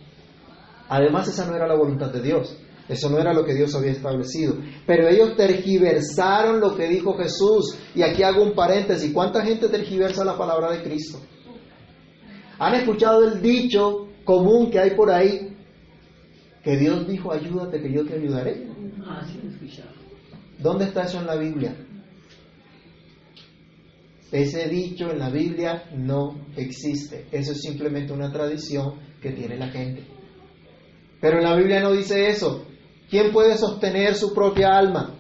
[0.89, 2.57] Además, esa no era la voluntad de Dios.
[2.89, 4.57] Eso no era lo que Dios había establecido.
[4.87, 7.77] Pero ellos tergiversaron lo que dijo Jesús.
[7.95, 9.11] Y aquí hago un paréntesis.
[9.13, 11.19] ¿Cuánta gente tergiversa la palabra de Cristo?
[12.59, 15.57] ¿Han escuchado el dicho común que hay por ahí?
[16.63, 18.69] Que Dios dijo, ayúdate, que yo te ayudaré.
[19.05, 19.27] Ah.
[20.59, 21.75] ¿Dónde está eso en la Biblia?
[24.33, 27.27] Ese dicho en la Biblia no existe.
[27.31, 30.05] Eso es simplemente una tradición que tiene la gente.
[31.21, 32.67] Pero en la Biblia no dice eso.
[33.09, 35.15] ¿Quién puede sostener su propia alma?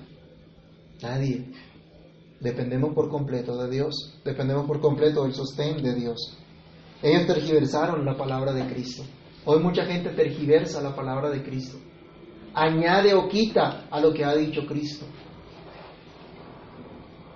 [1.02, 1.46] Nadie.
[2.40, 4.20] Dependemos por completo de Dios.
[4.24, 6.36] Dependemos por completo del sostén de Dios.
[7.02, 9.02] Ellos tergiversaron la palabra de Cristo.
[9.44, 11.78] Hoy mucha gente tergiversa la palabra de Cristo.
[12.54, 15.06] Añade o quita a lo que ha dicho Cristo.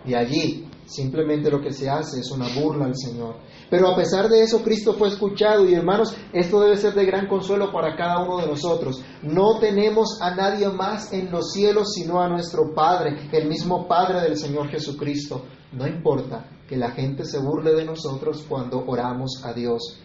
[0.05, 3.37] Y allí simplemente lo que se hace es una burla al Señor.
[3.71, 7.29] Pero a pesar de eso, Cristo fue escuchado y hermanos, esto debe ser de gran
[7.29, 9.03] consuelo para cada uno de nosotros.
[9.23, 14.23] No tenemos a nadie más en los cielos sino a nuestro Padre, el mismo Padre
[14.23, 15.45] del Señor Jesucristo.
[15.73, 20.01] No importa que la gente se burle de nosotros cuando oramos a Dios.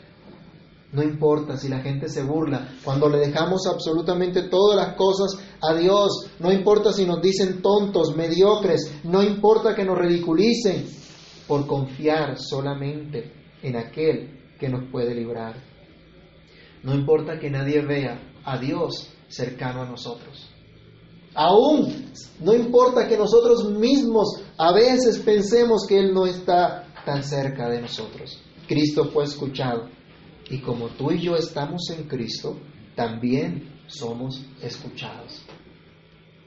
[0.93, 5.73] No importa si la gente se burla cuando le dejamos absolutamente todas las cosas a
[5.73, 6.29] Dios.
[6.39, 8.99] No importa si nos dicen tontos, mediocres.
[9.03, 10.85] No importa que nos ridiculicen
[11.47, 15.55] por confiar solamente en aquel que nos puede librar.
[16.83, 20.47] No importa que nadie vea a Dios cercano a nosotros.
[21.33, 27.67] Aún no importa que nosotros mismos a veces pensemos que Él no está tan cerca
[27.67, 28.39] de nosotros.
[28.67, 29.89] Cristo fue escuchado.
[30.49, 32.57] Y como tú y yo estamos en Cristo,
[32.95, 35.41] también somos escuchados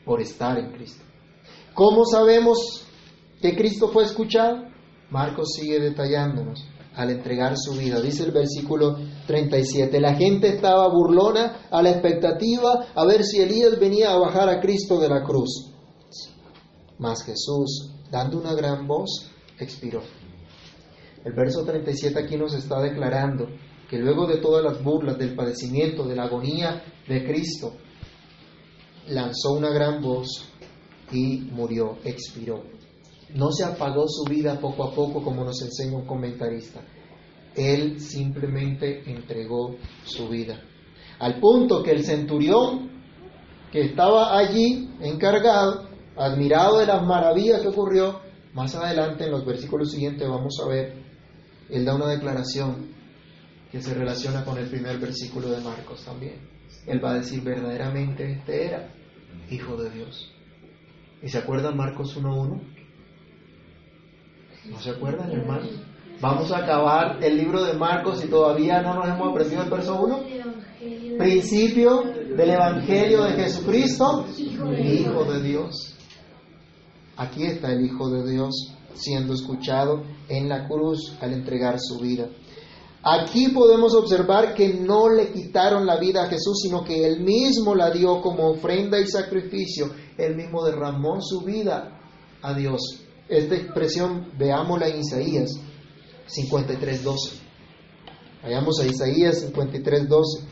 [0.04, 1.04] por estar en Cristo.
[1.74, 2.86] ¿Cómo sabemos
[3.40, 4.64] que Cristo fue escuchado?
[5.10, 6.64] Marcos sigue detallándonos.
[6.94, 8.00] al entregar su vida.
[8.00, 10.00] Dice el versículo 37.
[10.00, 14.60] La gente estaba burlona a la expectativa a ver si Elías venía a bajar a
[14.60, 15.74] Cristo de la cruz.
[16.98, 20.00] Mas Jesús, dando una gran voz, expiró.
[21.22, 23.46] El verso 37 aquí nos está declarando
[23.88, 27.74] que luego de todas las burlas del padecimiento, de la agonía de Cristo,
[29.08, 30.48] lanzó una gran voz
[31.12, 32.64] y murió, expiró.
[33.34, 36.80] No se apagó su vida poco a poco como nos enseña un comentarista.
[37.54, 40.60] Él simplemente entregó su vida.
[41.18, 42.90] Al punto que el centurión
[43.72, 48.20] que estaba allí encargado, admirado de las maravillas que ocurrió,
[48.52, 50.94] más adelante en los versículos siguientes vamos a ver,
[51.68, 52.95] él da una declaración
[53.70, 56.40] que se relaciona con el primer versículo de Marcos también.
[56.86, 58.88] Él va a decir verdaderamente este era
[59.50, 60.32] Hijo de Dios.
[61.22, 62.60] ¿Y se acuerdan Marcos 1.1?
[64.70, 65.68] ¿No se acuerdan, hermano?
[66.20, 70.02] Vamos a acabar el libro de Marcos y todavía no nos hemos aprendido el verso
[70.02, 70.24] 1.
[71.18, 72.02] Principio
[72.36, 75.94] del Evangelio de Jesucristo, Hijo de Dios.
[77.16, 82.28] Aquí está el Hijo de Dios siendo escuchado en la cruz al entregar su vida.
[83.08, 87.72] Aquí podemos observar que no le quitaron la vida a Jesús, sino que Él mismo
[87.72, 89.92] la dio como ofrenda y sacrificio.
[90.18, 92.00] Él mismo derramó su vida
[92.42, 92.80] a Dios.
[93.28, 95.50] Esta expresión, veámosla en Isaías
[96.26, 97.14] 53.12.
[98.42, 100.44] Vayamos a Isaías 53.12.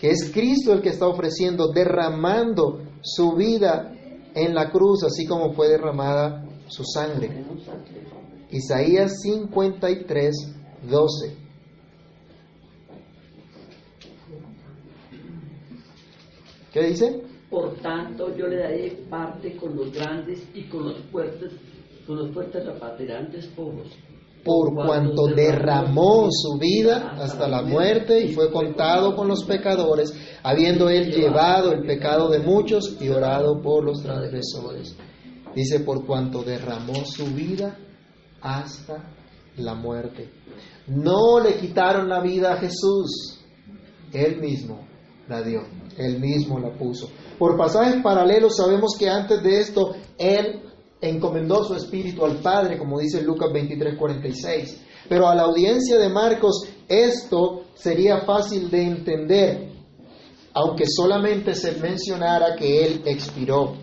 [0.00, 3.92] Que es Cristo el que está ofreciendo, derramando su vida
[4.34, 7.44] en la cruz, así como fue derramada su sangre.
[8.50, 11.36] Isaías 53, 12.
[16.72, 17.22] ¿Qué dice?
[17.50, 21.52] Por tanto, yo le daré parte con los grandes y con los fuertes,
[22.06, 23.92] con los fuertes repatriantes pobres.
[24.42, 30.88] Por cuanto derramó su vida hasta la muerte y fue contado con los pecadores, habiendo
[30.88, 34.96] él llevado el pecado de muchos y orado por los transgresores.
[35.54, 37.76] Dice, por cuanto derramó su vida
[38.40, 39.04] hasta
[39.56, 40.30] la muerte.
[40.86, 43.40] No le quitaron la vida a Jesús,
[44.12, 44.86] Él mismo
[45.28, 45.62] la dio,
[45.96, 47.08] Él mismo la puso.
[47.38, 50.62] Por pasajes paralelos sabemos que antes de esto Él
[51.00, 54.80] encomendó su espíritu al Padre, como dice Lucas 23, 46.
[55.08, 59.72] Pero a la audiencia de Marcos esto sería fácil de entender,
[60.54, 63.74] aunque solamente se mencionara que Él expiró,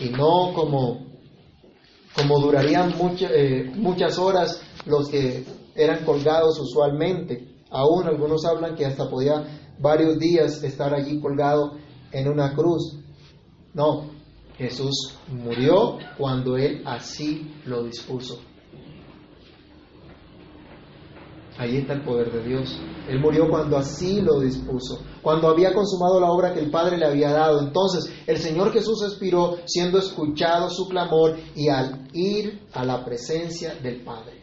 [0.00, 1.06] y no como,
[2.14, 7.56] como durarían eh, muchas horas los que eran colgados usualmente.
[7.70, 9.44] Aún algunos hablan que hasta podía
[9.78, 11.72] varios días estar allí colgado
[12.12, 12.98] en una cruz.
[13.74, 14.10] No,
[14.56, 18.40] Jesús murió cuando Él así lo dispuso.
[21.58, 22.78] Ahí está el poder de Dios.
[23.08, 27.06] Él murió cuando así lo dispuso, cuando había consumado la obra que el Padre le
[27.06, 27.60] había dado.
[27.60, 33.74] Entonces el Señor Jesús expiró siendo escuchado su clamor y al ir a la presencia
[33.74, 34.37] del Padre.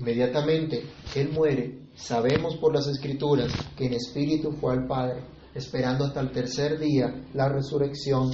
[0.00, 0.82] Inmediatamente
[1.14, 1.78] Él muere.
[1.94, 5.22] Sabemos por las Escrituras que en espíritu fue al Padre,
[5.54, 8.30] esperando hasta el tercer día la resurrección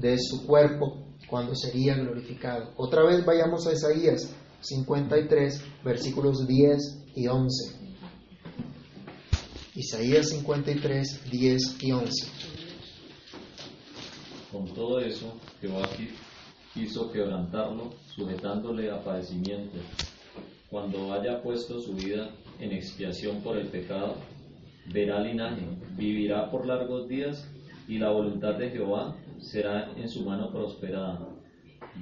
[0.00, 2.72] de su cuerpo cuando sería glorificado.
[2.76, 7.84] Otra vez vayamos a Isaías 53, versículos 10 y 11.
[9.76, 12.26] Isaías 53, 10 y 11.
[14.50, 15.88] Con todo eso, Jehová
[16.72, 19.78] quiso quebrantarlo, sujetándole a padecimiento
[20.70, 24.16] cuando haya puesto su vida en expiación por el pecado,
[24.92, 27.48] verá linaje, vivirá por largos días
[27.88, 31.28] y la voluntad de Jehová será en su mano prosperada.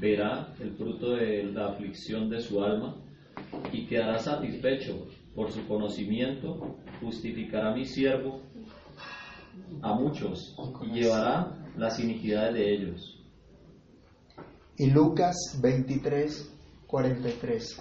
[0.01, 2.97] Verá el fruto de la aflicción de su alma
[3.73, 8.41] y quedará satisfecho por su conocimiento, justificará a mi siervo
[9.83, 13.19] a muchos y llevará las iniquidades de ellos.
[14.77, 16.51] Y Lucas 23,
[16.87, 17.81] 43.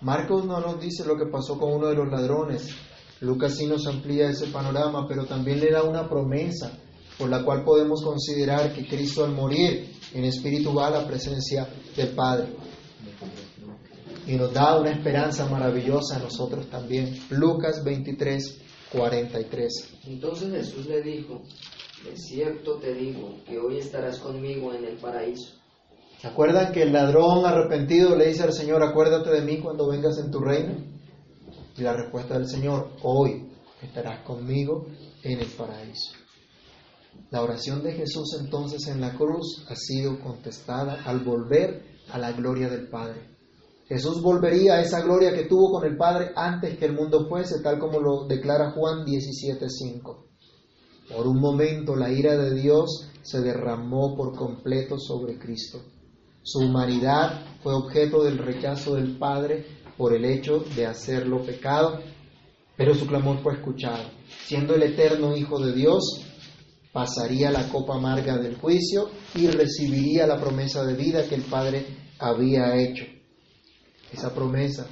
[0.00, 2.68] Marcos no nos dice lo que pasó con uno de los ladrones.
[3.20, 6.70] Lucas sí nos amplía ese panorama, pero también le da una promesa
[7.18, 11.68] por la cual podemos considerar que Cristo al morir en espíritu va a la presencia
[11.96, 12.54] del Padre.
[14.26, 17.18] Y nos da una esperanza maravillosa a nosotros también.
[17.30, 18.58] Lucas 23,
[18.92, 19.94] 43.
[20.06, 21.42] Entonces Jesús le dijo,
[22.04, 25.57] de cierto te digo que hoy estarás conmigo en el paraíso.
[26.20, 30.18] ¿Se acuerdan que el ladrón arrepentido le dice al Señor, acuérdate de mí cuando vengas
[30.18, 30.74] en tu reino?
[31.76, 33.48] Y la respuesta del Señor, hoy
[33.80, 34.86] estarás conmigo
[35.22, 36.14] en el paraíso.
[37.30, 42.32] La oración de Jesús entonces en la cruz ha sido contestada al volver a la
[42.32, 43.36] gloria del Padre.
[43.86, 47.62] Jesús volvería a esa gloria que tuvo con el Padre antes que el mundo fuese,
[47.62, 50.26] tal como lo declara Juan 17:5.
[51.14, 55.80] Por un momento la ira de Dios se derramó por completo sobre Cristo.
[56.42, 59.66] Su humanidad fue objeto del rechazo del Padre
[59.96, 62.00] por el hecho de hacerlo pecado,
[62.76, 64.04] pero su clamor fue escuchado.
[64.46, 66.24] Siendo el eterno Hijo de Dios,
[66.92, 71.86] pasaría la copa amarga del juicio y recibiría la promesa de vida que el Padre
[72.18, 73.04] había hecho
[74.12, 74.86] esa promesa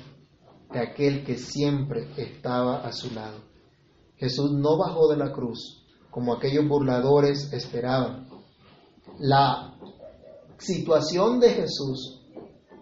[0.73, 3.39] de aquel que siempre estaba a su lado.
[4.17, 8.29] Jesús no bajó de la cruz como aquellos burladores esperaban.
[9.19, 9.75] La
[10.59, 12.23] situación de Jesús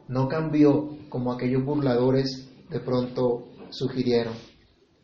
[0.09, 4.35] no cambió como aquellos burladores de pronto sugirieron.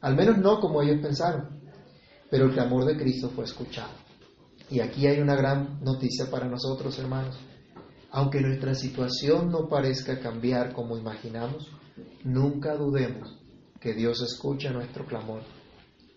[0.01, 1.61] Al menos no como ellos pensaron.
[2.31, 3.93] Pero el clamor de Cristo fue escuchado.
[4.71, 7.37] Y aquí hay una gran noticia para nosotros, hermanos.
[8.13, 11.69] Aunque nuestra situación no parezca cambiar como imaginamos,
[12.25, 13.37] nunca dudemos
[13.81, 15.43] que Dios escucha nuestro clamor,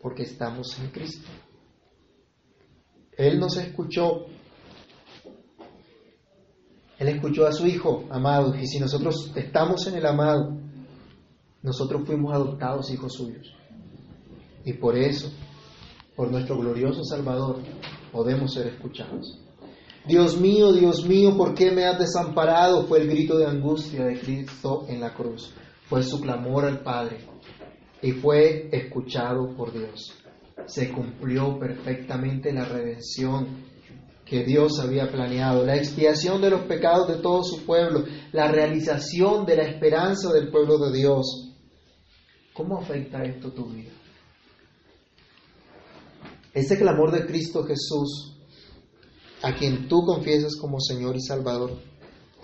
[0.01, 1.30] porque estamos en Cristo.
[3.18, 4.26] Él nos escuchó.
[7.04, 10.58] Él escuchó a su Hijo amado, y si nosotros estamos en el amado,
[11.62, 13.54] nosotros fuimos adoptados hijos suyos.
[14.64, 15.30] Y por eso,
[16.16, 17.58] por nuestro glorioso Salvador,
[18.10, 19.38] podemos ser escuchados.
[20.08, 22.86] Dios mío, Dios mío, ¿por qué me has desamparado?
[22.86, 25.54] Fue el grito de angustia de Cristo en la cruz.
[25.89, 27.18] Fue su clamor al Padre
[28.01, 30.14] y fue escuchado por Dios.
[30.68, 33.72] Se cumplió perfectamente la redención
[34.34, 39.45] que Dios había planeado, la expiación de los pecados de todo su pueblo, la realización
[39.45, 41.53] de la esperanza del pueblo de Dios.
[42.51, 43.91] ¿Cómo afecta esto tu vida?
[46.51, 48.39] Ese clamor de Cristo Jesús
[49.43, 51.77] a quien tú confiesas como Señor y Salvador,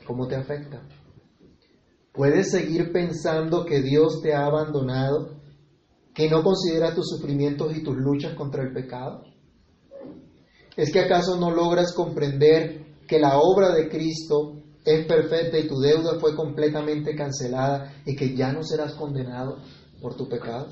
[0.05, 0.87] ¿cómo te afecta?
[2.13, 5.41] ¿Puedes seguir pensando que Dios te ha abandonado,
[6.13, 9.28] que no considera tus sufrimientos y tus luchas contra el pecado?
[10.79, 15.77] ¿Es que acaso no logras comprender que la obra de Cristo es perfecta y tu
[15.77, 19.57] deuda fue completamente cancelada y que ya no serás condenado
[20.01, 20.69] por tu pecado?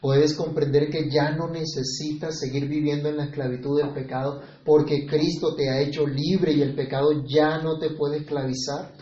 [0.00, 5.54] Puedes comprender que ya no necesitas seguir viviendo en la esclavitud del pecado porque Cristo
[5.54, 8.92] te ha hecho libre y el pecado ya no te puede esclavizar.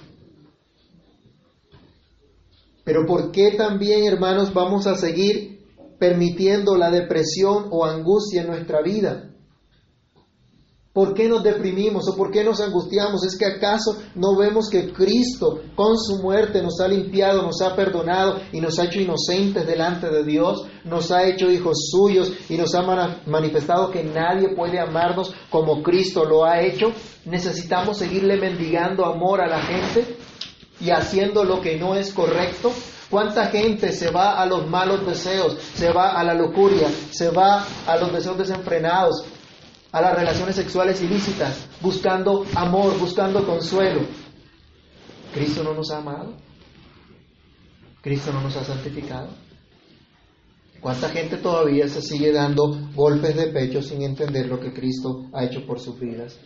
[2.85, 5.58] Pero ¿por qué también, hermanos, vamos a seguir
[5.99, 9.29] permitiendo la depresión o angustia en nuestra vida?
[10.99, 13.23] ¿Por qué nos deprimimos o por qué nos angustiamos?
[13.25, 17.77] ¿Es que acaso no vemos que Cristo con su muerte nos ha limpiado, nos ha
[17.77, 20.67] perdonado y nos ha hecho inocentes delante de Dios?
[20.85, 22.83] Nos ha hecho hijos suyos y nos ha
[23.27, 26.91] manifestado que nadie puede amarnos como Cristo lo ha hecho.
[27.27, 30.17] ¿Necesitamos seguirle mendigando amor a la gente
[30.81, 32.73] y haciendo lo que no es correcto?
[33.11, 37.67] ¿Cuánta gente se va a los malos deseos, se va a la lujuria, se va
[37.87, 39.25] a los deseos desenfrenados,
[39.93, 44.03] a las relaciones sexuales ilícitas, buscando amor, buscando consuelo.
[45.33, 46.35] ¿Cristo no nos ha amado?
[48.03, 49.29] ¿Cristo no nos ha santificado?
[50.81, 55.45] ¿Cuánta gente todavía se sigue dando golpes de pecho sin entender lo que Cristo ha
[55.45, 56.39] hecho por sus vidas?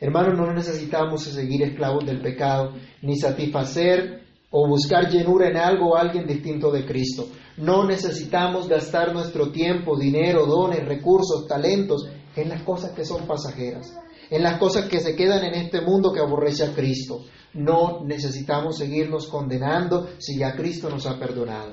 [0.00, 5.96] Hermanos, no necesitamos seguir esclavos del pecado, ni satisfacer o buscar llenura en algo o
[5.96, 7.28] alguien distinto de Cristo.
[7.56, 13.94] No necesitamos gastar nuestro tiempo, dinero, dones, recursos, talentos en las cosas que son pasajeras,
[14.30, 17.24] en las cosas que se quedan en este mundo que aborrece a Cristo.
[17.54, 21.72] No necesitamos seguirnos condenando si ya Cristo nos ha perdonado.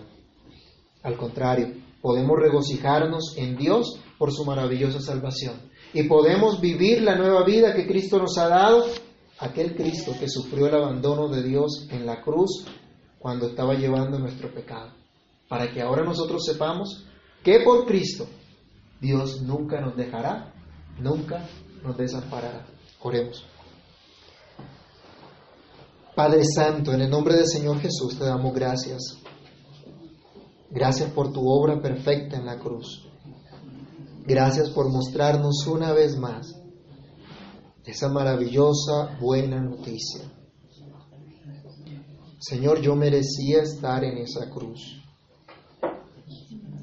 [1.04, 1.72] Al contrario,
[2.02, 7.88] podemos regocijarnos en Dios por su maravillosa salvación y podemos vivir la nueva vida que
[7.88, 8.86] Cristo nos ha dado,
[9.40, 12.66] aquel Cristo que sufrió el abandono de Dios en la cruz
[13.20, 14.92] cuando estaba llevando nuestro pecado,
[15.48, 17.06] para que ahora nosotros sepamos
[17.44, 18.28] que por Cristo
[19.02, 20.54] Dios nunca nos dejará,
[21.00, 21.48] nunca
[21.84, 22.66] nos desamparará.
[23.02, 23.46] Oremos.
[26.16, 29.18] Padre Santo, en el nombre del Señor Jesús te damos gracias.
[30.72, 33.08] Gracias por tu obra perfecta en la cruz.
[34.26, 36.65] Gracias por mostrarnos una vez más
[37.86, 40.22] esa maravillosa buena noticia.
[42.40, 45.02] Señor, yo merecía estar en esa cruz.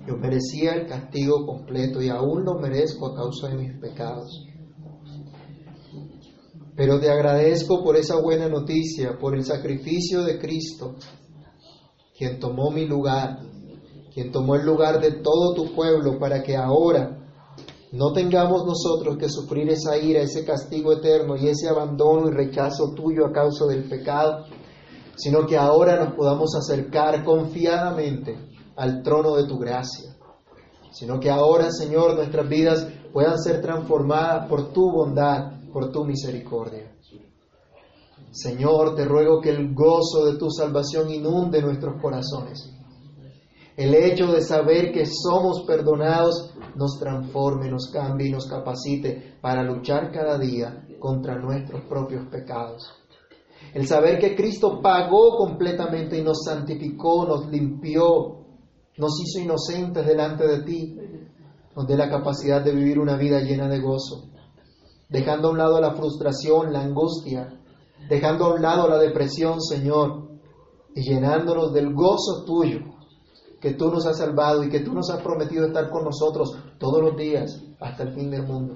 [0.07, 4.47] Yo merecía el castigo completo y aún lo merezco a causa de mis pecados.
[6.75, 10.97] Pero te agradezco por esa buena noticia, por el sacrificio de Cristo,
[12.17, 13.41] quien tomó mi lugar,
[14.13, 17.22] quien tomó el lugar de todo tu pueblo para que ahora
[17.93, 22.95] no tengamos nosotros que sufrir esa ira, ese castigo eterno y ese abandono y rechazo
[22.95, 24.47] tuyo a causa del pecado,
[25.14, 28.36] sino que ahora nos podamos acercar confiadamente
[28.76, 30.16] al trono de tu gracia,
[30.90, 36.90] sino que ahora, Señor, nuestras vidas puedan ser transformadas por tu bondad, por tu misericordia.
[38.30, 42.72] Señor, te ruego que el gozo de tu salvación inunde nuestros corazones.
[43.83, 49.64] El hecho de saber que somos perdonados nos transforme, nos cambie y nos capacite para
[49.64, 52.93] luchar cada día contra nuestros propios pecados.
[53.74, 58.45] El saber que Cristo pagó completamente y nos santificó, nos limpió,
[58.99, 60.97] nos hizo inocentes delante de ti,
[61.74, 64.30] nos dé la capacidad de vivir una vida llena de gozo,
[65.09, 67.61] dejando a un lado la frustración, la angustia,
[68.09, 70.28] dejando a un lado la depresión, Señor,
[70.95, 72.91] y llenándonos del gozo tuyo,
[73.63, 77.01] que tú nos has salvado y que tú nos has prometido estar con nosotros todos
[77.01, 78.75] los días hasta el fin del mundo.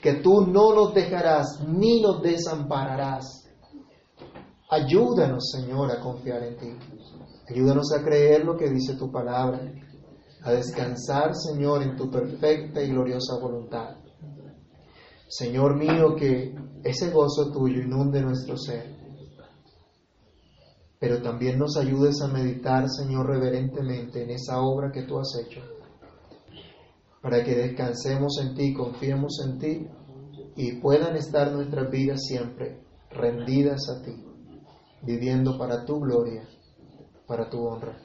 [0.00, 3.46] Que tú no nos dejarás ni nos desampararás.
[4.70, 6.68] Ayúdanos, Señor, a confiar en ti.
[7.50, 9.70] Ayúdanos a creer lo que dice tu palabra,
[10.42, 13.96] a descansar, Señor, en tu perfecta y gloriosa voluntad.
[15.28, 18.91] Señor mío, que ese gozo tuyo inunde nuestro ser,
[21.02, 25.60] pero también nos ayudes a meditar, Señor, reverentemente en esa obra que tú has hecho,
[27.20, 29.88] para que descansemos en ti, confiemos en ti
[30.54, 34.14] y puedan estar nuestras vidas siempre rendidas a ti,
[35.02, 36.48] viviendo para tu gloria,
[37.26, 37.98] para tu honra.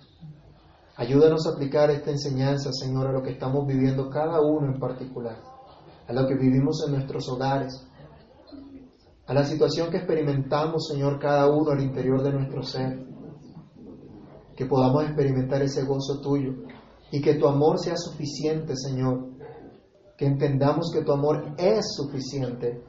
[0.95, 5.37] Ayúdanos a aplicar esta enseñanza, Señor, a lo que estamos viviendo cada uno en particular
[6.07, 7.85] a lo que vivimos en nuestros hogares,
[9.27, 13.05] a la situación que experimentamos, Señor, cada uno al interior de nuestro ser.
[14.55, 16.53] Que podamos experimentar ese gozo tuyo
[17.11, 19.27] y que tu amor sea suficiente, Señor.
[20.17, 22.81] Que entendamos que tu amor es suficiente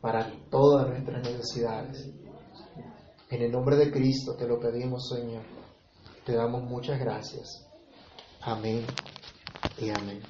[0.00, 2.10] para todas nuestras necesidades.
[3.30, 5.42] En el nombre de Cristo te lo pedimos, Señor.
[6.24, 7.64] Te damos muchas gracias.
[8.42, 8.84] Amén
[9.78, 10.20] y amén.